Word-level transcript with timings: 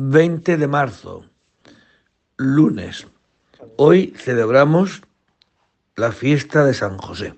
20 0.00 0.58
de 0.58 0.68
marzo, 0.68 1.24
lunes. 2.36 3.08
Hoy 3.76 4.14
celebramos 4.16 5.02
la 5.96 6.12
fiesta 6.12 6.64
de 6.64 6.72
San 6.72 6.98
José. 6.98 7.36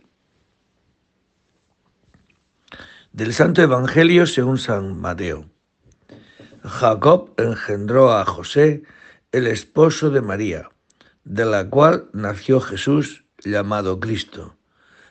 Del 3.12 3.32
Santo 3.32 3.62
Evangelio 3.62 4.26
según 4.26 4.58
San 4.58 5.00
Mateo. 5.00 5.46
Jacob 6.62 7.30
engendró 7.38 8.12
a 8.12 8.26
José, 8.26 8.82
el 9.32 9.46
esposo 9.46 10.10
de 10.10 10.20
María, 10.20 10.68
de 11.24 11.46
la 11.46 11.66
cual 11.66 12.10
nació 12.12 12.60
Jesús 12.60 13.24
llamado 13.42 14.00
Cristo. 14.00 14.54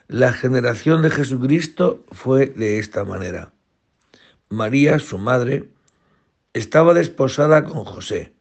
La 0.07 0.33
generación 0.33 1.01
de 1.01 1.09
Jesucristo 1.09 2.05
fue 2.11 2.45
de 2.45 2.77
esta 2.77 3.05
manera. 3.05 3.51
María, 4.49 4.99
su 4.99 5.17
madre, 5.17 5.67
estaba 6.53 6.93
desposada 6.93 7.63
con 7.63 7.85
José, 7.85 8.33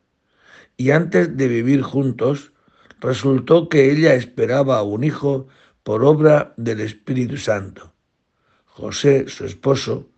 y 0.76 0.90
antes 0.90 1.36
de 1.36 1.48
vivir 1.48 1.82
juntos, 1.82 2.52
resultó 3.00 3.68
que 3.68 3.90
ella 3.90 4.14
esperaba 4.14 4.78
a 4.78 4.82
un 4.82 5.04
hijo 5.04 5.46
por 5.82 6.04
obra 6.04 6.54
del 6.56 6.80
Espíritu 6.80 7.36
Santo. 7.36 7.92
José, 8.66 9.28
su 9.28 9.44
esposo, 9.44 10.08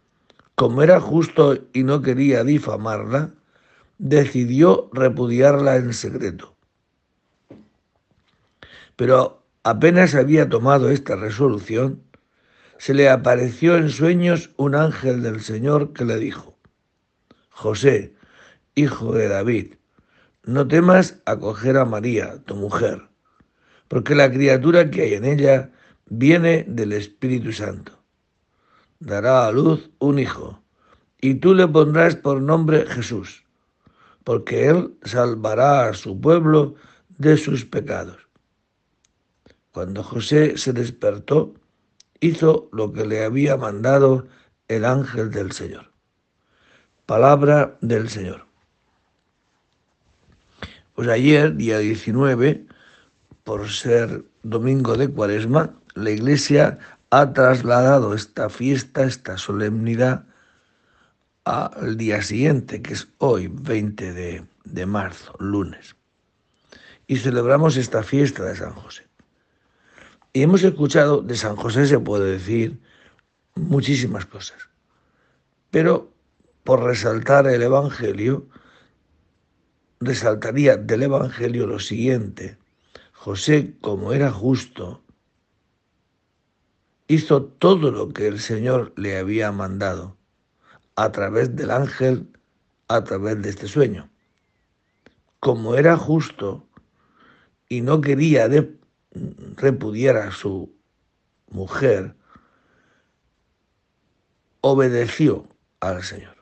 como 0.54 0.82
era 0.82 1.00
justo 1.00 1.58
y 1.72 1.82
no 1.82 2.02
quería 2.02 2.44
difamarla, 2.44 3.32
decidió 3.98 4.90
repudiarla 4.92 5.76
en 5.76 5.92
secreto. 5.92 6.54
Pero 8.96 9.40
Apenas 9.62 10.14
había 10.14 10.48
tomado 10.48 10.88
esta 10.88 11.16
resolución, 11.16 12.02
se 12.78 12.94
le 12.94 13.10
apareció 13.10 13.76
en 13.76 13.90
sueños 13.90 14.50
un 14.56 14.74
ángel 14.74 15.22
del 15.22 15.42
Señor 15.42 15.92
que 15.92 16.06
le 16.06 16.16
dijo, 16.16 16.56
José, 17.50 18.14
hijo 18.74 19.12
de 19.12 19.28
David, 19.28 19.74
no 20.44 20.66
temas 20.66 21.20
acoger 21.26 21.76
a 21.76 21.84
María, 21.84 22.42
tu 22.44 22.56
mujer, 22.56 23.08
porque 23.88 24.14
la 24.14 24.30
criatura 24.30 24.90
que 24.90 25.02
hay 25.02 25.14
en 25.14 25.24
ella 25.24 25.70
viene 26.06 26.64
del 26.66 26.92
Espíritu 26.92 27.52
Santo. 27.52 27.92
Dará 28.98 29.46
a 29.46 29.52
luz 29.52 29.90
un 29.98 30.18
hijo, 30.18 30.62
y 31.20 31.34
tú 31.34 31.54
le 31.54 31.68
pondrás 31.68 32.16
por 32.16 32.40
nombre 32.40 32.86
Jesús, 32.86 33.44
porque 34.24 34.68
él 34.68 34.96
salvará 35.04 35.88
a 35.88 35.94
su 35.94 36.20
pueblo 36.20 36.74
de 37.18 37.36
sus 37.36 37.64
pecados. 37.64 38.28
Cuando 39.72 40.02
José 40.02 40.56
se 40.56 40.72
despertó, 40.72 41.54
hizo 42.20 42.68
lo 42.72 42.92
que 42.92 43.06
le 43.06 43.24
había 43.24 43.56
mandado 43.56 44.26
el 44.68 44.84
ángel 44.84 45.30
del 45.30 45.52
Señor. 45.52 45.89
Palabra 47.10 47.76
del 47.80 48.08
Señor. 48.08 48.46
Pues 50.94 51.08
ayer, 51.08 51.56
día 51.56 51.78
19, 51.78 52.64
por 53.42 53.68
ser 53.68 54.24
domingo 54.44 54.96
de 54.96 55.08
cuaresma, 55.08 55.74
la 55.96 56.10
iglesia 56.10 56.78
ha 57.10 57.32
trasladado 57.32 58.14
esta 58.14 58.48
fiesta, 58.48 59.02
esta 59.02 59.36
solemnidad, 59.38 60.24
al 61.42 61.96
día 61.96 62.22
siguiente, 62.22 62.80
que 62.80 62.92
es 62.92 63.08
hoy, 63.18 63.48
20 63.48 64.12
de, 64.12 64.44
de 64.62 64.86
marzo, 64.86 65.34
lunes. 65.40 65.96
Y 67.08 67.16
celebramos 67.16 67.76
esta 67.76 68.04
fiesta 68.04 68.44
de 68.44 68.54
San 68.54 68.74
José. 68.74 69.08
Y 70.32 70.42
hemos 70.42 70.62
escuchado, 70.62 71.22
de 71.22 71.34
San 71.34 71.56
José 71.56 71.86
se 71.86 71.98
puede 71.98 72.30
decir 72.30 72.78
muchísimas 73.56 74.26
cosas, 74.26 74.58
pero 75.72 76.12
por 76.70 76.84
resaltar 76.84 77.48
el 77.48 77.64
Evangelio, 77.64 78.46
resaltaría 79.98 80.76
del 80.76 81.02
Evangelio 81.02 81.66
lo 81.66 81.80
siguiente. 81.80 82.58
José, 83.12 83.74
como 83.80 84.12
era 84.12 84.30
justo, 84.30 85.02
hizo 87.08 87.42
todo 87.42 87.90
lo 87.90 88.10
que 88.10 88.28
el 88.28 88.38
Señor 88.38 88.92
le 88.94 89.18
había 89.18 89.50
mandado 89.50 90.16
a 90.94 91.10
través 91.10 91.56
del 91.56 91.72
ángel, 91.72 92.28
a 92.86 93.02
través 93.02 93.42
de 93.42 93.50
este 93.50 93.66
sueño. 93.66 94.08
Como 95.40 95.74
era 95.74 95.96
justo 95.96 96.68
y 97.68 97.80
no 97.80 98.00
quería 98.00 98.48
de 98.48 98.78
repudiara 99.56 100.28
a 100.28 100.30
su 100.30 100.72
mujer, 101.48 102.14
obedeció 104.60 105.48
al 105.80 106.04
Señor. 106.04 106.39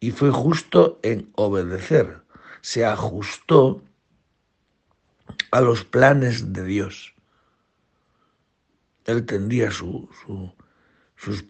Y 0.00 0.12
fue 0.12 0.30
justo 0.30 0.98
en 1.02 1.30
obedecer, 1.36 2.22
se 2.62 2.86
ajustó 2.86 3.82
a 5.50 5.60
los 5.60 5.84
planes 5.84 6.52
de 6.54 6.64
Dios. 6.64 7.14
Él 9.04 9.26
tendría 9.26 9.70
sus 9.70 10.08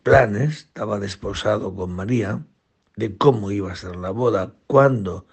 planes, 0.03 0.59
estaba 0.59 0.99
desposado 0.99 1.75
con 1.75 1.93
María, 1.93 2.44
de 2.97 3.16
cómo 3.16 3.53
iba 3.53 3.72
a 3.72 3.77
ser 3.77 3.97
la 3.97 4.11
boda, 4.11 4.55
cuándo 4.67 5.27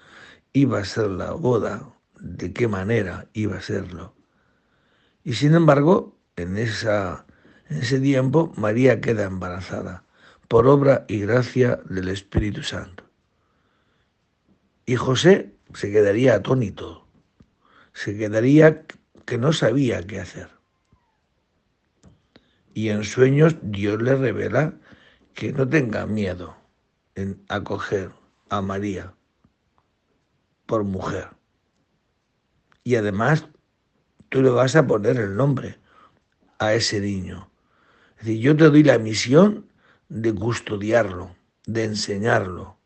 iba 0.53 0.79
a 0.79 0.85
ser 0.85 1.09
la 1.09 1.31
boda, 1.31 1.93
de 2.19 2.53
qué 2.53 2.67
manera 2.67 3.27
iba 3.33 3.57
a 3.57 3.61
serlo. 3.61 4.13
Y 5.23 5.33
sin 5.33 5.55
embargo, 5.55 6.17
en 6.35 6.57
ese 6.57 7.99
tiempo, 7.99 8.53
María 8.55 9.01
queda 9.01 9.23
embarazada 9.23 10.03
por 10.47 10.67
obra 10.67 11.05
y 11.07 11.19
gracia 11.19 11.79
del 11.89 12.09
Espíritu 12.09 12.61
Santo. 12.63 13.06
Y 14.87 14.95
José 14.95 15.53
se 15.75 15.91
quedaría 15.91 16.33
atónito, 16.33 17.07
se 17.93 18.17
quedaría 18.17 18.83
que 19.25 19.37
no 19.37 19.53
sabía 19.53 20.01
qué 20.07 20.19
hacer. 20.19 20.49
Y 22.73 22.89
en 22.89 23.03
sueños 23.03 23.57
Dios 23.61 24.01
le 24.01 24.15
revela 24.15 24.73
que 25.35 25.53
no 25.53 25.69
tenga 25.69 26.07
miedo 26.07 26.57
en 27.13 27.43
acoger 27.49 28.11
a 28.49 28.63
María 28.63 29.13
por 30.65 30.83
mujer 30.83 31.37
y 32.87 32.95
además 32.95 33.45
tú 34.29 34.41
le 34.41 34.49
vas 34.49 34.77
a 34.77 34.87
poner 34.87 35.17
el 35.17 35.35
nombre 35.35 35.77
a 36.57 36.73
ese 36.73 37.01
niño. 37.01 37.51
Es 38.11 38.27
decir, 38.27 38.39
yo 38.39 38.55
te 38.55 38.69
doy 38.69 38.81
la 38.81 38.97
misión 38.97 39.69
de 40.07 40.33
custodiarlo, 40.33 41.35
de 41.65 41.83
enseñarlo. 41.83 42.76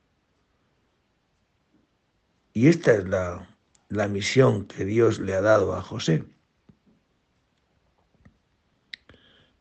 Y 2.54 2.68
esta 2.68 2.94
es 2.94 3.08
la, 3.08 3.48
la 3.90 4.08
misión 4.08 4.66
que 4.66 4.86
Dios 4.86 5.20
le 5.20 5.36
ha 5.36 5.42
dado 5.42 5.76
a 5.76 5.82
José. 5.82 6.24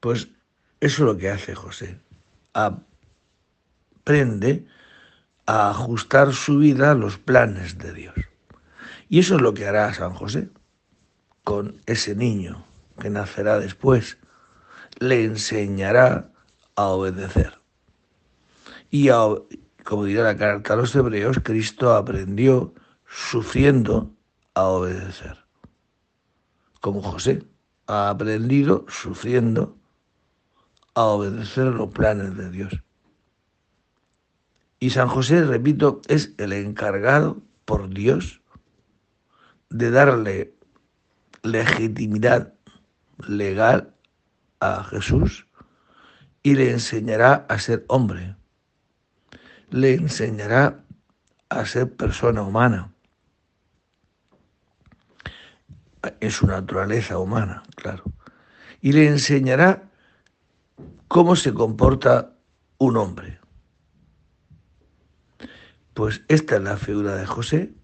Pues 0.00 0.28
eso 0.80 1.02
es 1.02 1.06
lo 1.06 1.16
que 1.18 1.30
hace 1.30 1.54
José. 1.54 2.00
Aprende 4.02 4.66
a 5.46 5.70
ajustar 5.70 6.32
su 6.32 6.58
vida 6.58 6.92
a 6.92 6.94
los 6.94 7.18
planes 7.18 7.78
de 7.78 7.92
Dios. 7.92 8.14
Y 9.08 9.18
eso 9.18 9.36
es 9.36 9.42
lo 9.42 9.52
que 9.54 9.66
hará 9.66 9.92
San 9.92 10.14
José 10.14 10.48
con 11.44 11.80
ese 11.86 12.14
niño 12.14 12.64
que 13.00 13.10
nacerá 13.10 13.58
después. 13.58 14.18
Le 15.00 15.24
enseñará 15.24 16.30
a 16.76 16.84
obedecer. 16.84 17.60
Y 18.90 19.08
como 19.90 20.04
dirá 20.04 20.22
la 20.22 20.36
carta 20.36 20.74
a 20.74 20.76
los 20.76 20.94
hebreos, 20.94 21.40
Cristo 21.42 21.96
aprendió 21.96 22.72
sufriendo 23.06 24.14
a 24.54 24.66
obedecer. 24.66 25.36
Como 26.80 27.02
José 27.02 27.42
ha 27.88 28.08
aprendido 28.08 28.86
sufriendo 28.88 29.76
a 30.94 31.06
obedecer 31.06 31.64
los 31.64 31.90
planes 31.90 32.36
de 32.36 32.50
Dios. 32.52 32.72
Y 34.78 34.90
San 34.90 35.08
José, 35.08 35.44
repito, 35.44 36.02
es 36.06 36.34
el 36.38 36.52
encargado 36.52 37.42
por 37.64 37.88
Dios 37.88 38.42
de 39.70 39.90
darle 39.90 40.54
legitimidad 41.42 42.54
legal 43.26 43.92
a 44.60 44.84
Jesús 44.84 45.48
y 46.44 46.54
le 46.54 46.70
enseñará 46.70 47.44
a 47.48 47.58
ser 47.58 47.84
hombre, 47.88 48.36
le 49.70 49.94
enseñará 49.94 50.84
a 51.48 51.64
ser 51.64 51.94
persona 51.96 52.42
humana, 52.42 52.92
en 56.20 56.30
su 56.30 56.46
naturaleza 56.46 57.18
humana, 57.18 57.62
claro, 57.76 58.04
y 58.80 58.92
le 58.92 59.06
enseñará 59.06 59.90
cómo 61.08 61.36
se 61.36 61.52
comporta 61.52 62.36
un 62.78 62.96
hombre. 62.96 63.38
Pues 65.94 66.22
esta 66.28 66.56
es 66.56 66.62
la 66.62 66.76
figura 66.76 67.16
de 67.16 67.26
José, 67.26 67.74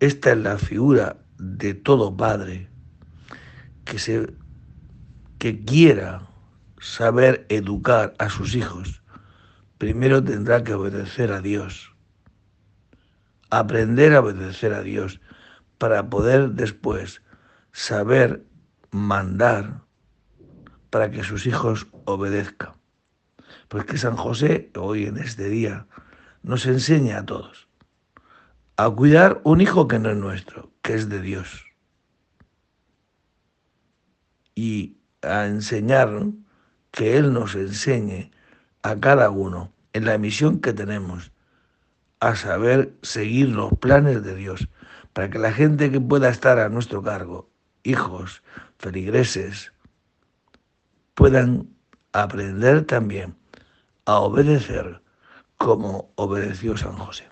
esta 0.00 0.32
es 0.32 0.38
la 0.38 0.58
figura 0.58 1.18
de 1.38 1.74
todo 1.74 2.16
padre 2.16 2.68
que, 3.84 3.98
se, 3.98 4.32
que 5.38 5.64
quiera 5.64 6.26
saber 6.80 7.46
educar 7.48 8.14
a 8.18 8.28
sus 8.28 8.54
hijos 8.54 9.02
primero 9.78 10.22
tendrá 10.22 10.64
que 10.64 10.74
obedecer 10.74 11.32
a 11.32 11.40
Dios, 11.40 11.94
aprender 13.50 14.14
a 14.14 14.20
obedecer 14.20 14.74
a 14.74 14.82
Dios 14.82 15.20
para 15.78 16.10
poder 16.10 16.50
después 16.50 17.22
saber 17.72 18.44
mandar 18.90 19.82
para 20.90 21.10
que 21.10 21.22
sus 21.22 21.46
hijos 21.46 21.86
obedezcan. 22.04 22.74
Porque 23.68 23.98
San 23.98 24.16
José, 24.16 24.70
hoy 24.76 25.06
en 25.06 25.18
este 25.18 25.48
día, 25.48 25.86
nos 26.42 26.66
enseña 26.66 27.18
a 27.18 27.26
todos 27.26 27.68
a 28.78 28.88
cuidar 28.90 29.40
un 29.42 29.60
hijo 29.60 29.88
que 29.88 29.98
no 29.98 30.08
es 30.10 30.16
nuestro, 30.16 30.70
que 30.82 30.94
es 30.94 31.08
de 31.08 31.20
Dios. 31.20 31.64
Y 34.54 34.98
a 35.20 35.46
enseñar 35.46 36.26
que 36.92 37.16
Él 37.16 37.32
nos 37.32 37.56
enseñe 37.56 38.30
a 38.88 38.98
cada 38.98 39.28
uno 39.28 39.70
en 39.92 40.06
la 40.06 40.16
misión 40.16 40.60
que 40.60 40.72
tenemos 40.72 41.30
a 42.20 42.34
saber 42.34 42.94
seguir 43.02 43.50
los 43.50 43.72
planes 43.74 44.24
de 44.24 44.34
Dios, 44.34 44.68
para 45.12 45.28
que 45.28 45.38
la 45.38 45.52
gente 45.52 45.90
que 45.90 46.00
pueda 46.00 46.30
estar 46.30 46.58
a 46.58 46.68
nuestro 46.68 47.02
cargo, 47.02 47.50
hijos, 47.82 48.42
feligreses, 48.78 49.72
puedan 51.14 51.68
aprender 52.12 52.84
también 52.84 53.36
a 54.06 54.20
obedecer 54.20 55.02
como 55.58 56.10
obedeció 56.16 56.76
San 56.76 56.96
José. 56.96 57.27